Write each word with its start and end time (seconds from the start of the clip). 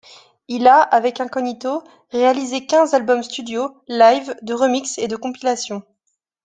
Il 0.47 0.67
a, 0.67 0.81
avec 0.81 1.19
Incognito, 1.21 1.83
réalisé 2.09 2.65
quinze 2.65 2.95
albums 2.95 3.21
studio, 3.21 3.77
live, 3.87 4.35
de 4.41 4.55
remix 4.55 4.97
et 4.97 5.07
de 5.07 5.15
compilation. 5.15 5.83